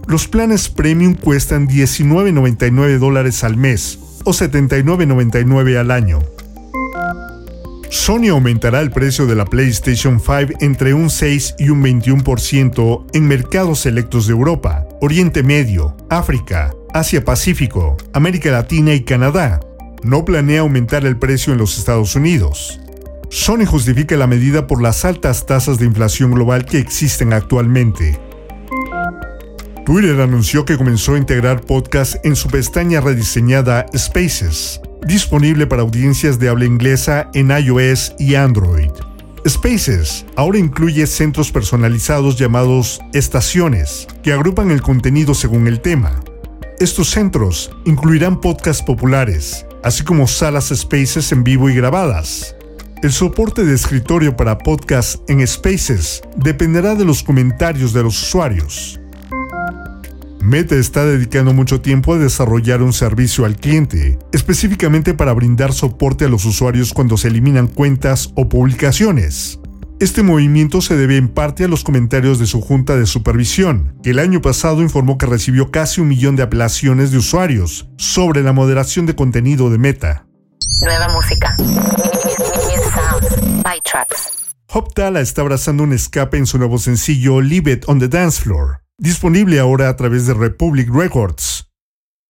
Los 0.08 0.26
planes 0.26 0.70
premium 0.70 1.12
cuestan 1.12 1.68
$19.99 1.68 2.98
dólares 2.98 3.44
al 3.44 3.58
mes 3.58 3.98
o 4.24 4.30
$79.99 4.30 5.76
al 5.76 5.90
año. 5.90 6.20
Sony 7.90 8.28
aumentará 8.30 8.80
el 8.80 8.90
precio 8.90 9.26
de 9.26 9.34
la 9.34 9.44
PlayStation 9.44 10.18
5 10.18 10.60
entre 10.60 10.94
un 10.94 11.10
6 11.10 11.56
y 11.58 11.68
un 11.68 11.82
21% 11.82 13.04
en 13.12 13.28
mercados 13.28 13.80
selectos 13.80 14.26
de 14.26 14.32
Europa, 14.32 14.88
Oriente 15.02 15.42
Medio, 15.42 15.94
África, 16.08 16.72
Asia 16.94 17.22
Pacífico, 17.22 17.98
América 18.14 18.50
Latina 18.50 18.94
y 18.94 19.02
Canadá. 19.02 19.60
No 20.02 20.24
planea 20.24 20.60
aumentar 20.60 21.04
el 21.04 21.18
precio 21.18 21.52
en 21.52 21.58
los 21.58 21.76
Estados 21.76 22.16
Unidos. 22.16 22.80
Sony 23.28 23.66
justifica 23.66 24.16
la 24.16 24.26
medida 24.26 24.66
por 24.66 24.80
las 24.80 25.04
altas 25.04 25.44
tasas 25.44 25.78
de 25.78 25.84
inflación 25.84 26.30
global 26.30 26.64
que 26.64 26.78
existen 26.78 27.34
actualmente. 27.34 28.18
Twitter 29.88 30.20
anunció 30.20 30.66
que 30.66 30.76
comenzó 30.76 31.14
a 31.14 31.16
integrar 31.16 31.62
podcast 31.62 32.16
en 32.22 32.36
su 32.36 32.48
pestaña 32.48 33.00
rediseñada 33.00 33.86
Spaces, 33.96 34.82
disponible 35.06 35.66
para 35.66 35.80
audiencias 35.80 36.38
de 36.38 36.50
habla 36.50 36.66
inglesa 36.66 37.30
en 37.32 37.50
iOS 37.50 38.14
y 38.18 38.34
Android. 38.34 38.90
Spaces 39.48 40.26
ahora 40.36 40.58
incluye 40.58 41.06
centros 41.06 41.50
personalizados 41.50 42.36
llamados 42.36 43.00
estaciones, 43.14 44.06
que 44.22 44.34
agrupan 44.34 44.70
el 44.70 44.82
contenido 44.82 45.32
según 45.32 45.66
el 45.66 45.80
tema. 45.80 46.20
Estos 46.80 47.08
centros 47.08 47.70
incluirán 47.86 48.42
podcasts 48.42 48.82
populares, 48.82 49.64
así 49.82 50.04
como 50.04 50.28
salas 50.28 50.68
Spaces 50.68 51.32
en 51.32 51.44
vivo 51.44 51.70
y 51.70 51.74
grabadas. 51.74 52.54
El 53.02 53.10
soporte 53.10 53.64
de 53.64 53.74
escritorio 53.74 54.36
para 54.36 54.58
podcasts 54.58 55.18
en 55.28 55.46
Spaces 55.46 56.20
dependerá 56.36 56.94
de 56.94 57.06
los 57.06 57.22
comentarios 57.22 57.94
de 57.94 58.02
los 58.02 58.20
usuarios. 58.20 59.00
Meta 60.48 60.76
está 60.76 61.04
dedicando 61.04 61.52
mucho 61.52 61.82
tiempo 61.82 62.14
a 62.14 62.18
desarrollar 62.18 62.80
un 62.80 62.94
servicio 62.94 63.44
al 63.44 63.56
cliente, 63.56 64.18
específicamente 64.32 65.12
para 65.12 65.34
brindar 65.34 65.74
soporte 65.74 66.24
a 66.24 66.28
los 66.30 66.46
usuarios 66.46 66.94
cuando 66.94 67.18
se 67.18 67.28
eliminan 67.28 67.66
cuentas 67.66 68.32
o 68.34 68.48
publicaciones. 68.48 69.60
Este 70.00 70.22
movimiento 70.22 70.80
se 70.80 70.96
debe 70.96 71.18
en 71.18 71.28
parte 71.28 71.64
a 71.64 71.68
los 71.68 71.84
comentarios 71.84 72.38
de 72.38 72.46
su 72.46 72.62
junta 72.62 72.96
de 72.96 73.04
supervisión, 73.04 73.98
que 74.02 74.12
el 74.12 74.18
año 74.18 74.40
pasado 74.40 74.80
informó 74.80 75.18
que 75.18 75.26
recibió 75.26 75.70
casi 75.70 76.00
un 76.00 76.08
millón 76.08 76.34
de 76.34 76.44
apelaciones 76.44 77.10
de 77.10 77.18
usuarios 77.18 77.90
sobre 77.98 78.42
la 78.42 78.54
moderación 78.54 79.04
de 79.04 79.14
contenido 79.14 79.68
de 79.68 79.76
Meta. 79.76 80.24
Nueva 80.80 81.08
música. 81.10 81.54
Hoptala 84.72 85.20
está 85.20 85.42
abrazando 85.42 85.82
un 85.82 85.92
escape 85.92 86.38
en 86.38 86.46
su 86.46 86.56
nuevo 86.56 86.78
sencillo 86.78 87.42
Leave 87.42 87.72
It 87.72 87.84
on 87.86 87.98
the 87.98 88.08
Dance 88.08 88.40
Floor, 88.40 88.80
disponible 88.98 89.60
ahora 89.60 89.88
a 89.88 89.96
través 89.96 90.26
de 90.26 90.34
Republic 90.34 90.90
Records. 90.92 91.68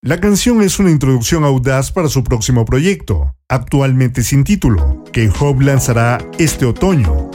La 0.03 0.21
canción 0.21 0.63
es 0.63 0.79
una 0.79 0.91
introducción 0.91 1.43
audaz 1.43 1.91
para 1.91 2.09
su 2.09 2.23
próximo 2.23 2.65
proyecto, 2.65 3.35
actualmente 3.49 4.23
sin 4.23 4.45
título, 4.45 5.03
que 5.13 5.29
Hope 5.41 5.65
lanzará 5.65 6.19
este 6.39 6.67
otoño. 6.67 7.31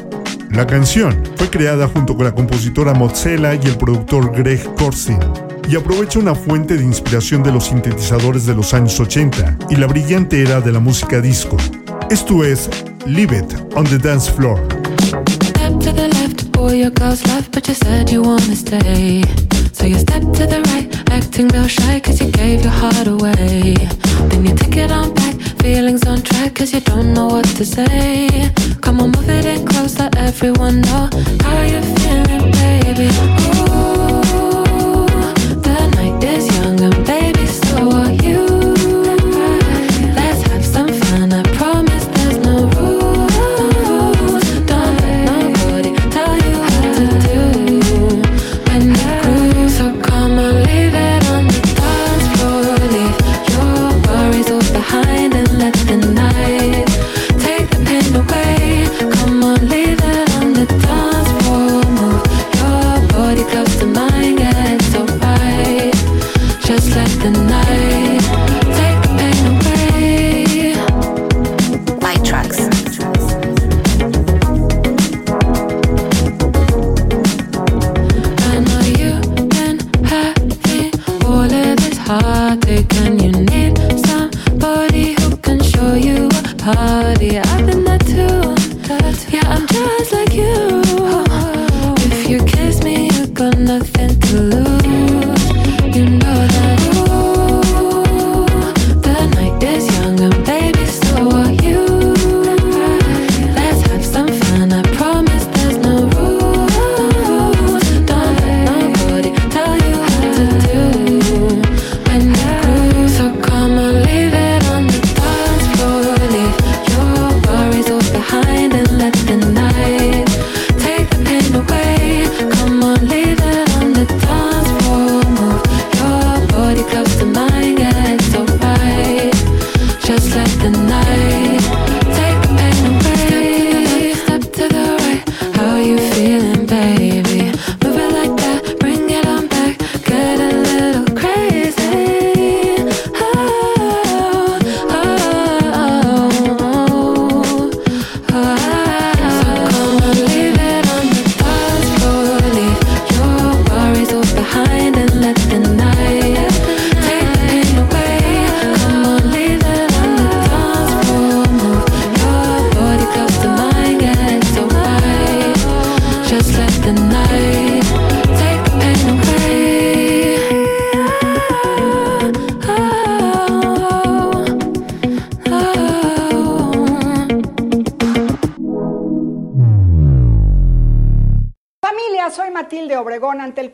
La 0.51 0.67
canción 0.67 1.21
fue 1.35 1.49
creada 1.49 1.87
junto 1.87 2.15
con 2.15 2.25
la 2.25 2.35
compositora 2.35 2.93
Mozilla 2.93 3.55
y 3.55 3.65
el 3.65 3.75
productor 3.75 4.31
Greg 4.35 4.63
Korstin 4.75 5.19
y 5.67 5.75
aprovecha 5.75 6.19
una 6.19 6.35
fuente 6.35 6.77
de 6.77 6.83
inspiración 6.83 7.41
de 7.41 7.51
los 7.51 7.65
sintetizadores 7.65 8.45
de 8.45 8.53
los 8.53 8.73
años 8.73 8.99
80 8.99 9.57
y 9.69 9.75
la 9.75 9.87
brillante 9.87 10.41
era 10.41 10.61
de 10.61 10.71
la 10.71 10.79
música 10.79 11.19
disco. 11.19 11.57
Esto 12.09 12.43
es 12.43 12.69
Leave 13.07 13.39
It 13.39 13.75
on 13.75 13.85
the 13.85 13.97
Dance 13.97 14.31
Floor. 14.31 14.61
Your 16.73 16.89
girls 16.89 17.23
left, 17.27 17.51
but 17.51 17.67
you 17.67 17.75
said 17.75 18.09
you 18.09 18.23
wanna 18.23 18.55
stay. 18.55 19.23
So 19.73 19.85
you 19.85 19.99
step 19.99 20.21
to 20.21 20.45
the 20.47 20.61
right, 20.69 20.89
acting 21.11 21.47
real 21.49 21.67
shy, 21.67 21.99
cause 21.99 22.19
you 22.19 22.31
gave 22.31 22.63
your 22.63 22.71
heart 22.71 23.07
away. 23.07 23.75
Then 24.29 24.45
you 24.45 24.55
take 24.55 24.77
it 24.77 24.91
on 24.91 25.13
back, 25.13 25.35
feelings 25.61 26.03
on 26.07 26.23
track, 26.23 26.55
cause 26.55 26.73
you 26.73 26.81
don't 26.81 27.13
know 27.13 27.27
what 27.27 27.45
to 27.57 27.63
say. 27.65 28.51
Come 28.81 29.01
on, 29.01 29.11
move 29.11 29.29
it 29.29 29.45
in 29.45 29.67
close, 29.67 29.99
let 29.99 30.17
everyone 30.17 30.81
know 30.81 31.09
how 31.43 31.61
you're 31.61 31.81
feeling, 31.99 32.51
baby. 32.51 33.07
Ooh, 33.69 33.92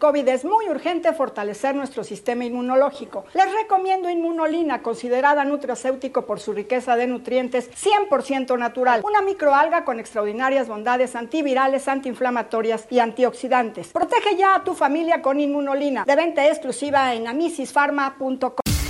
COVID 0.09 0.27
es 0.29 0.43
muy 0.43 0.67
urgente 0.69 1.13
fortalecer 1.13 1.75
nuestro 1.75 2.03
sistema 2.03 2.43
inmunológico. 2.43 3.25
Les 3.35 3.45
recomiendo 3.53 4.09
Inmunolina, 4.09 4.81
considerada 4.81 5.45
nutracéutico 5.45 6.25
por 6.25 6.39
su 6.39 6.51
riqueza 6.51 6.95
de 6.95 7.05
nutrientes 7.05 7.69
100% 7.69 8.57
natural. 8.57 9.01
Una 9.05 9.21
microalga 9.21 9.85
con 9.85 9.99
extraordinarias 9.99 10.67
bondades 10.67 11.15
antivirales, 11.15 11.87
antiinflamatorias 11.87 12.87
y 12.89 12.97
antioxidantes. 12.97 13.89
Protege 13.89 14.35
ya 14.35 14.55
a 14.55 14.63
tu 14.63 14.73
familia 14.73 15.21
con 15.21 15.39
Inmunolina, 15.39 16.05
de 16.05 16.15
venta 16.15 16.47
exclusiva 16.47 17.13
en 17.13 17.27
amisisfarma.com. 17.27 18.68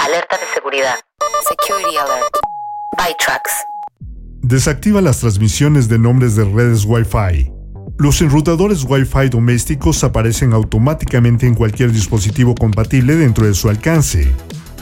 Alerta 0.00 0.36
de 0.36 0.54
seguridad. 0.54 0.94
Security 1.48 1.96
Alert. 1.96 2.34
Desactiva 4.42 5.00
las 5.00 5.20
transmisiones 5.20 5.88
de 5.88 5.98
nombres 5.98 6.36
de 6.36 6.44
redes 6.44 6.84
Wi-Fi. 6.84 7.52
Los 7.98 8.20
enrutadores 8.20 8.84
Wi-Fi 8.84 9.28
domésticos 9.28 10.02
aparecen 10.04 10.52
automáticamente 10.52 11.46
en 11.46 11.54
cualquier 11.54 11.92
dispositivo 11.92 12.54
compatible 12.54 13.16
dentro 13.16 13.46
de 13.46 13.54
su 13.54 13.68
alcance. 13.68 14.30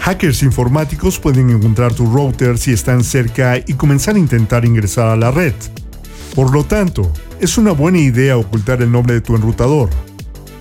Hackers 0.01 0.43
informáticos 0.43 1.19
pueden 1.19 1.51
encontrar 1.51 1.93
tu 1.93 2.07
router 2.07 2.59
si 2.59 2.73
están 2.73 3.05
cerca 3.05 3.59
y 3.59 3.75
comenzar 3.75 4.17
a 4.17 4.21
intentar 4.21 4.65
ingresar 4.65 5.09
a 5.09 5.17
la 5.17 5.31
red. 5.31 5.55
Por 6.35 6.53
lo 6.53 6.65
tanto, 6.65 7.13
es 7.41 7.59
una 7.59 7.73
buena 7.73 7.99
idea 7.99 8.37
ocultar 8.37 8.83
el 8.83 8.91
nombre 8.91 9.15
de 9.15 9.21
tu 9.21 9.37
enrutador. 9.37 9.91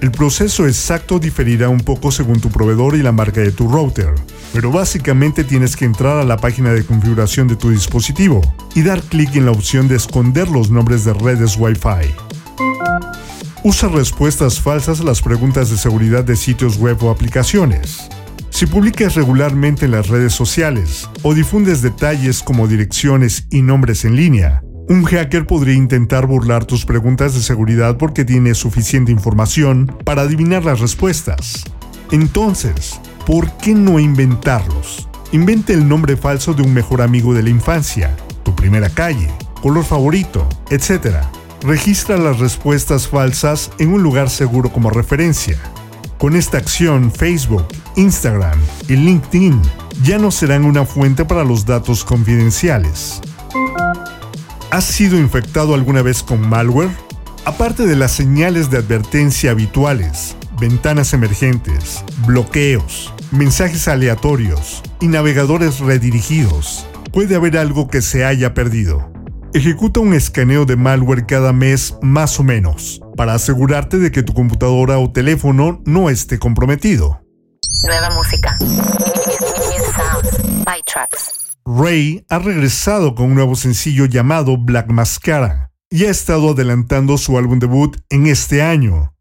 El 0.02 0.12
proceso 0.12 0.66
exacto 0.66 1.20
diferirá 1.20 1.70
un 1.70 1.82
poco 1.82 2.12
según 2.12 2.42
tu 2.42 2.50
proveedor 2.50 2.96
y 2.96 3.04
la 3.04 3.12
marca 3.12 3.40
de 3.42 3.52
tu 3.52 3.68
router, 3.68 4.16
pero 4.54 4.72
básicamente 4.72 5.44
tienes 5.44 5.76
que 5.76 5.86
entrar 5.86 6.18
a 6.18 6.24
la 6.24 6.38
página 6.38 6.72
de 6.74 6.86
configuración 6.86 7.48
de 7.48 7.56
tu 7.56 7.70
dispositivo 7.70 8.42
y 8.76 8.82
dar 8.82 9.02
clic 9.02 9.36
en 9.36 9.46
la 9.46 9.52
opción 9.52 9.88
de 9.88 9.96
esconder 9.96 10.50
los 10.50 10.70
nombres 10.70 11.06
de 11.06 11.14
redes 11.14 11.56
Wi-Fi. 11.58 12.14
Usa 13.64 13.90
respuestas 13.90 14.60
falsas 14.60 15.02
a 15.02 15.04
las 15.04 15.22
preguntas 15.22 15.70
de 15.70 15.78
seguridad 15.78 16.24
de 16.24 16.36
sitios 16.36 16.78
web 16.78 16.98
o 17.04 17.12
aplicaciones. 17.12 18.10
Si 18.50 18.66
publicas 18.66 19.16
regularmente 19.16 19.86
en 19.86 19.92
las 19.92 20.08
redes 20.08 20.34
sociales 20.34 21.10
o 21.22 21.34
difundes 21.34 21.82
detalles 21.82 22.44
como 22.44 22.68
direcciones 22.68 23.46
y 23.50 23.62
nombres 23.62 24.04
en 24.04 24.16
línea, 24.16 24.64
un 24.90 25.04
hacker 25.04 25.48
podría 25.48 25.76
intentar 25.76 26.28
burlar 26.28 26.66
tus 26.66 26.86
preguntas 26.86 27.34
de 27.34 27.42
seguridad 27.42 27.98
porque 27.98 28.26
tiene 28.26 28.56
suficiente 28.56 29.12
información 29.12 29.96
para 30.04 30.24
adivinar 30.24 30.66
las 30.66 30.80
respuestas. 30.80 31.64
Entonces, 32.12 33.00
¿por 33.26 33.52
qué 33.58 33.74
no 33.74 34.00
inventarlos? 34.00 35.08
Invente 35.32 35.74
el 35.74 35.88
nombre 35.88 36.18
falso 36.18 36.54
de 36.54 36.64
un 36.64 36.74
mejor 36.74 37.02
amigo 37.02 37.34
de 37.34 37.44
la 37.44 37.50
infancia, 37.50 38.16
tu 38.44 38.56
primera 38.56 38.90
calle, 38.90 39.30
color 39.62 39.86
favorito, 39.86 40.48
etc. 40.70 41.18
Registra 41.62 42.18
las 42.18 42.40
respuestas 42.40 43.08
falsas 43.08 43.72
en 43.80 43.94
un 43.94 44.04
lugar 44.04 44.30
seguro 44.30 44.72
como 44.72 44.90
referencia. 44.90 45.58
Con 46.18 46.36
esta 46.36 46.58
acción, 46.58 47.12
Facebook, 47.12 47.66
Instagram 47.96 48.60
y 48.88 48.96
LinkedIn 48.96 49.62
ya 50.04 50.18
no 50.18 50.32
serán 50.32 50.66
una 50.66 50.86
fuente 50.86 51.26
para 51.26 51.44
los 51.44 51.66
datos 51.66 52.04
confidenciales. 52.04 53.22
¿Has 54.70 54.86
sido 54.86 55.18
infectado 55.18 55.74
alguna 55.74 56.02
vez 56.02 56.24
con 56.24 56.48
malware? 56.48 56.92
Aparte 57.44 57.88
de 57.88 57.96
las 57.96 58.12
señales 58.12 58.70
de 58.70 58.78
advertencia 58.78 59.52
habituales, 59.52 60.36
ventanas 60.62 61.12
emergentes, 61.14 62.06
bloqueos, 62.28 63.12
mensajes 63.32 63.88
aleatorios 63.88 64.84
y 65.00 65.08
navegadores 65.08 65.80
redirigidos, 65.80 66.86
puede 67.12 67.36
haber 67.36 67.58
algo 67.58 67.88
que 67.88 68.04
se 68.04 68.26
haya 68.26 68.54
perdido. 68.54 69.12
Ejecuta 69.56 70.00
un 70.02 70.14
escaneo 70.14 70.66
de 70.66 70.76
malware 70.76 71.26
cada 71.26 71.52
mes 71.52 71.96
más 72.04 72.40
o 72.40 72.44
menos, 72.44 73.02
para 73.18 73.34
asegurarte 73.34 73.98
de 73.98 74.12
que 74.12 74.22
tu 74.22 74.34
computadora 74.34 75.00
o 75.00 75.12
teléfono 75.12 75.82
no 75.86 76.12
esté 76.12 76.38
comprometido. 76.38 77.24
Nueva 77.84 78.12
música. 78.12 78.56
Ray 81.66 82.24
ha 82.30 82.38
regresado 82.38 83.16
con 83.16 83.26
un 83.26 83.36
nuevo 83.36 83.56
sencillo 83.56 84.06
llamado 84.06 84.58
Black 84.58 84.92
Mascara 84.92 85.72
y 85.90 86.06
ha 86.06 86.12
estado 86.12 86.52
adelantando 86.52 87.18
su 87.18 87.36
álbum 87.38 87.58
debut 87.58 87.98
en 88.10 88.28
este 88.28 88.62
año. 88.62 89.12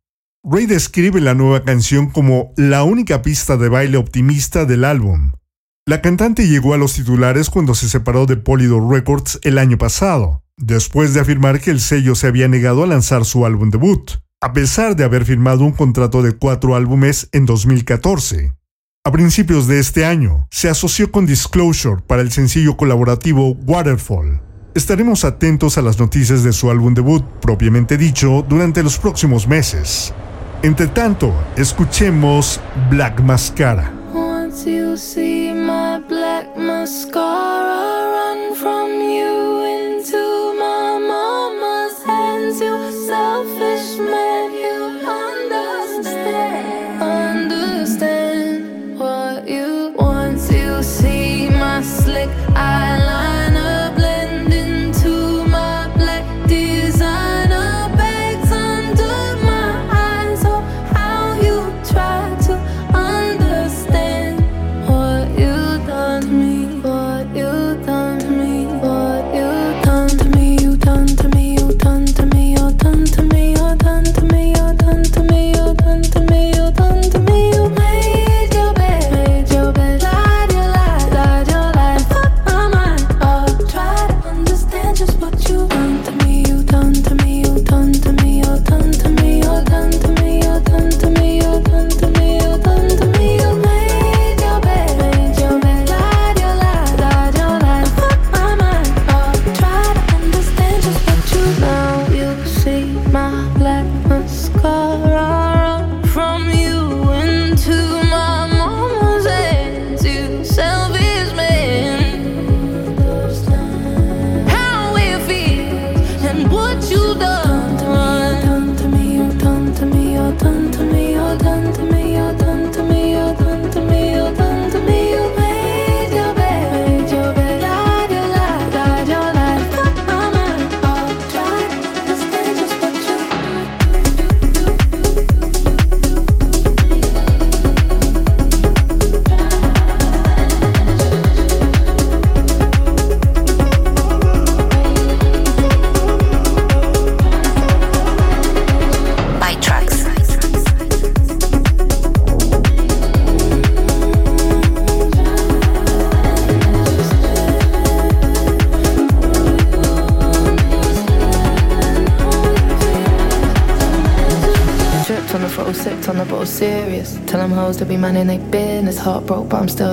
Ray 0.43 0.65
describe 0.65 1.21
la 1.21 1.35
nueva 1.35 1.65
canción 1.65 2.09
como 2.09 2.55
la 2.57 2.83
única 2.83 3.21
pista 3.21 3.59
de 3.59 3.69
baile 3.69 3.99
optimista 3.99 4.65
del 4.65 4.85
álbum. 4.87 5.33
La 5.87 6.01
cantante 6.01 6.49
llegó 6.49 6.73
a 6.73 6.79
los 6.79 6.95
titulares 6.95 7.51
cuando 7.51 7.75
se 7.75 7.91
separó 7.91 8.25
de 8.25 8.39
Polydor 8.39 8.91
Records 8.91 9.39
el 9.43 9.59
año 9.59 9.77
pasado, 9.77 10.43
después 10.57 11.13
de 11.13 11.21
afirmar 11.21 11.61
que 11.61 11.71
el 11.71 11.79
sello 11.79 12.15
se 12.15 12.27
había 12.27 12.49
negado 12.49 12.83
a 12.83 12.87
lanzar 12.87 13.27
su 13.27 13.45
álbum 13.45 13.69
debut, 13.69 14.13
a 14.41 14.55
pesar 14.55 14.97
de 14.97 15.05
haber 15.05 15.27
firmado 15.27 15.63
un 15.63 15.73
contrato 15.73 16.23
de 16.23 16.33
cuatro 16.33 16.75
álbumes 16.75 17.29
en 17.33 17.45
2014. 17.45 18.55
A 19.05 19.13
principios 19.13 19.67
de 19.67 19.79
este 19.79 20.07
año, 20.07 20.49
se 20.51 20.71
asoció 20.71 21.13
con 21.13 21.27
Disclosure 21.27 22.01
para 22.07 22.23
el 22.23 22.33
sencillo 22.33 22.79
colaborativo 22.79 23.51
Waterfall. 23.67 24.41
Estaremos 24.75 25.25
atentos 25.27 25.77
a 25.77 25.83
las 25.83 25.99
noticias 25.99 26.45
de 26.45 26.55
su 26.55 26.71
álbum 26.71 26.95
debut, 26.95 27.25
propiamente 27.43 27.99
dicho, 27.99 28.45
durante 28.49 28.83
los 28.83 28.99
próximos 28.99 29.47
meses. 29.47 30.15
Entre 30.63 30.87
tanto, 30.89 31.33
escuchemos 31.57 32.61
Black 32.91 33.19
Mascara. 33.21 33.91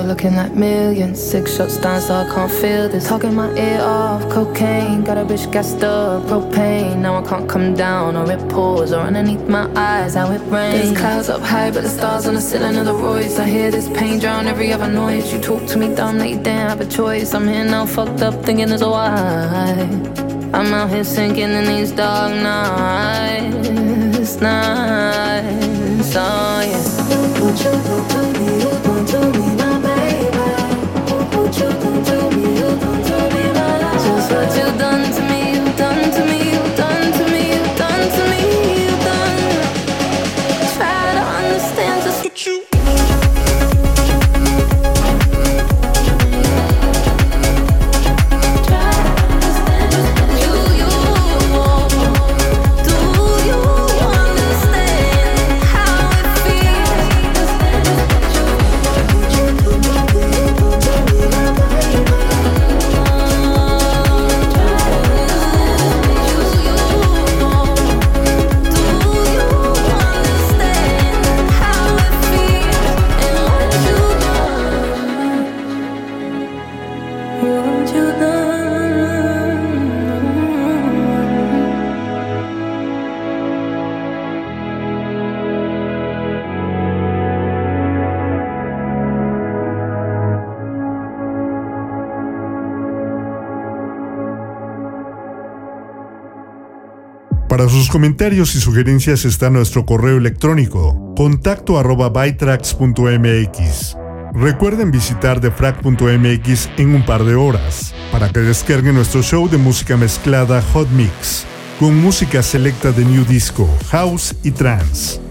Looking 0.08 0.34
like 0.34 0.54
millions. 0.54 1.22
Six 1.22 1.56
shots 1.56 1.76
down, 1.78 2.00
so 2.00 2.14
I 2.14 2.24
can't 2.34 2.50
feel 2.50 2.88
this. 2.88 3.06
Talking 3.06 3.34
my 3.34 3.50
ear 3.56 3.80
off, 3.80 4.28
cocaine. 4.30 5.04
Got 5.04 5.18
a 5.18 5.24
bitch 5.24 5.50
gassed 5.52 5.84
up, 5.84 6.24
propane. 6.24 6.98
Now 6.98 7.22
I 7.22 7.22
can't 7.28 7.48
come 7.48 7.74
down, 7.74 8.16
or 8.16 8.30
it 8.30 8.48
pours, 8.48 8.92
or 8.92 9.00
underneath 9.00 9.46
my 9.48 9.70
eyes, 9.76 10.14
how 10.14 10.32
it 10.32 10.40
rains. 10.50 10.88
There's 10.88 10.98
clouds 10.98 11.28
up 11.28 11.40
high, 11.40 11.70
but 11.70 11.82
the 11.82 11.88
stars 11.88 12.26
on 12.26 12.34
the 12.34 12.40
ceiling 12.40 12.76
of 12.76 12.86
the 12.86 12.94
Royce. 12.94 13.38
I 13.38 13.46
hear 13.46 13.70
this 13.70 13.88
pain 13.88 14.18
drown 14.18 14.46
every 14.46 14.72
other 14.72 14.90
noise. 14.90 15.32
You 15.32 15.40
talk 15.40 15.66
to 15.66 15.78
me 15.78 15.94
dumb, 15.94 16.18
that 16.18 16.28
you 16.28 16.36
didn't 16.36 16.68
have 16.68 16.80
a 16.80 16.86
choice. 16.86 17.34
I'm 17.34 17.46
here 17.46 17.64
now, 17.64 17.86
fucked 17.86 18.22
up, 18.22 18.34
thinking 18.44 18.68
there's 18.68 18.82
a 18.82 18.88
why. 18.88 19.10
I'm 20.52 20.72
out 20.72 20.90
here 20.90 21.04
sinking 21.04 21.52
in 21.52 21.66
these 21.66 21.92
dark 21.92 22.32
nights, 22.32 23.68
last 24.36 24.40
night. 24.42 25.42
Don't 27.38 27.58
you 27.64 27.72
go 27.86 27.96
to 28.08 28.20
me, 28.38 28.50
don't 28.84 29.10
you 29.12 29.22
my 29.56 29.70
baby. 29.80 30.48
Don't 31.30 31.56
you 31.58 31.68
go 31.80 32.17
Para 97.58 97.70
sus 97.70 97.88
comentarios 97.88 98.54
y 98.54 98.60
sugerencias 98.60 99.24
está 99.24 99.50
nuestro 99.50 99.84
correo 99.84 100.16
electrónico 100.16 101.12
contacto 101.16 101.76
arroba. 101.76 102.12
Recuerden 104.32 104.92
visitar 104.92 105.40
defrag.mx 105.40 106.70
en 106.76 106.94
un 106.94 107.04
par 107.04 107.24
de 107.24 107.34
horas 107.34 107.92
para 108.12 108.28
que 108.28 108.38
descarguen 108.38 108.94
nuestro 108.94 109.24
show 109.24 109.48
de 109.48 109.58
música 109.58 109.96
mezclada 109.96 110.62
Hot 110.72 110.88
Mix 110.90 111.46
con 111.80 112.00
música 112.00 112.44
selecta 112.44 112.92
de 112.92 113.04
New 113.04 113.24
Disco, 113.24 113.68
House 113.90 114.36
y 114.44 114.52
Trance. 114.52 115.27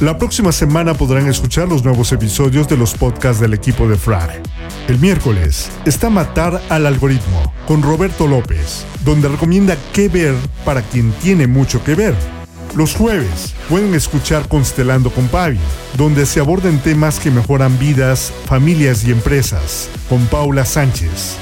La 0.00 0.18
próxima 0.18 0.50
semana 0.50 0.94
podrán 0.94 1.28
escuchar 1.28 1.68
los 1.68 1.84
nuevos 1.84 2.10
episodios 2.12 2.66
de 2.68 2.76
los 2.76 2.94
podcasts 2.94 3.40
del 3.40 3.54
equipo 3.54 3.86
de 3.88 3.96
Frag. 3.96 4.42
El 4.88 4.98
miércoles 4.98 5.70
está 5.84 6.10
Matar 6.10 6.60
al 6.68 6.86
Algoritmo 6.86 7.52
con 7.66 7.82
Roberto 7.82 8.26
López, 8.26 8.84
donde 9.04 9.28
recomienda 9.28 9.76
qué 9.92 10.08
ver 10.08 10.34
para 10.64 10.82
quien 10.82 11.12
tiene 11.22 11.46
mucho 11.46 11.84
que 11.84 11.94
ver. 11.94 12.14
Los 12.74 12.94
jueves 12.94 13.54
pueden 13.68 13.94
escuchar 13.94 14.48
Constelando 14.48 15.10
con 15.10 15.28
Pavi, 15.28 15.58
donde 15.96 16.26
se 16.26 16.40
abordan 16.40 16.78
temas 16.78 17.20
que 17.20 17.30
mejoran 17.30 17.78
vidas, 17.78 18.32
familias 18.46 19.04
y 19.04 19.12
empresas, 19.12 19.88
con 20.08 20.26
Paula 20.26 20.64
Sánchez. 20.64 21.36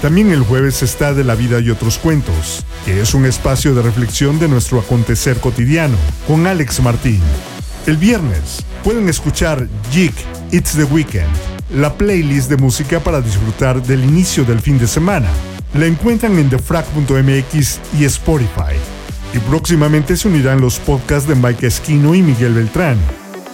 También 0.00 0.30
el 0.30 0.42
jueves 0.42 0.82
está 0.82 1.12
De 1.12 1.24
la 1.24 1.34
vida 1.34 1.60
y 1.60 1.70
otros 1.70 1.98
cuentos, 1.98 2.64
que 2.84 3.00
es 3.00 3.14
un 3.14 3.26
espacio 3.26 3.74
de 3.74 3.82
reflexión 3.82 4.38
de 4.38 4.48
nuestro 4.48 4.78
acontecer 4.78 5.38
cotidiano, 5.38 5.96
con 6.26 6.46
Alex 6.46 6.80
Martín. 6.80 7.20
El 7.86 7.98
viernes 7.98 8.64
pueden 8.82 9.08
escuchar 9.08 9.68
Jig 9.92 10.12
It's 10.50 10.72
the 10.72 10.82
Weekend, 10.82 11.30
la 11.70 11.94
playlist 11.96 12.50
de 12.50 12.56
música 12.56 12.98
para 12.98 13.20
disfrutar 13.20 13.80
del 13.80 14.02
inicio 14.02 14.44
del 14.44 14.60
fin 14.60 14.76
de 14.76 14.88
semana. 14.88 15.28
La 15.72 15.86
encuentran 15.86 16.36
en 16.36 16.50
thefrag.mx 16.50 17.80
y 17.96 18.04
Spotify. 18.06 18.74
Y 19.32 19.38
próximamente 19.38 20.16
se 20.16 20.26
unirán 20.26 20.60
los 20.60 20.80
podcasts 20.80 21.28
de 21.28 21.36
Mike 21.36 21.64
Esquino 21.64 22.16
y 22.16 22.22
Miguel 22.22 22.54
Beltrán. 22.54 22.98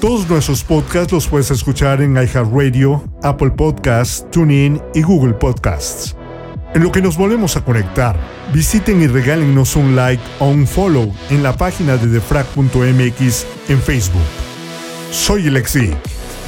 Todos 0.01 0.27
nuestros 0.27 0.65
podcasts 0.65 1.13
los 1.13 1.27
puedes 1.27 1.51
escuchar 1.51 2.01
en 2.01 2.17
iHeartRadio, 2.17 3.05
Apple 3.23 3.51
Podcasts, 3.51 4.25
TuneIn 4.31 4.81
y 4.95 5.03
Google 5.03 5.35
Podcasts. 5.35 6.17
En 6.75 6.83
lo 6.83 6.91
que 6.91 7.03
nos 7.03 7.19
volvemos 7.19 7.57
a 7.57 7.65
conectar, 7.65 8.17
visiten 8.53 9.03
y 9.03 9.07
regálennos 9.07 9.77
un 9.77 9.95
like 9.95 10.23
o 10.39 10.49
un 10.49 10.67
follow 10.67 11.15
en 11.29 11.43
la 11.43 11.55
página 11.55 11.99
de 11.99 12.07
defrag.mx 12.07 13.47
en 13.69 13.83
Facebook. 13.83 14.23
Soy 15.11 15.49
el 15.49 15.63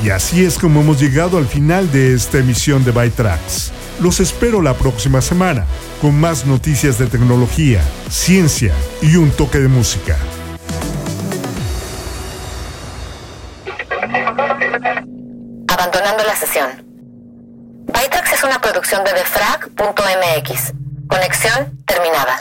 y 0.02 0.10
así 0.10 0.44
es 0.44 0.58
como 0.58 0.80
hemos 0.80 0.98
llegado 0.98 1.36
al 1.36 1.46
final 1.46 1.92
de 1.92 2.14
esta 2.14 2.38
emisión 2.38 2.84
de 2.84 2.90
Bytrax. 2.90 3.70
Los 4.00 4.18
espero 4.20 4.62
la 4.62 4.72
próxima 4.74 5.20
semana 5.20 5.66
con 6.00 6.18
más 6.18 6.46
noticias 6.46 6.98
de 6.98 7.06
tecnología, 7.06 7.82
ciencia 8.08 8.72
y 9.02 9.16
un 9.16 9.30
toque 9.30 9.58
de 9.58 9.68
música. 9.68 10.16
Abandonando 15.68 16.24
la 16.24 16.36
sesión. 16.36 16.93
Producción 18.84 19.04
de 19.04 19.12
defrag.mx. 19.14 20.74
Conexión 21.08 21.82
terminada. 21.86 22.38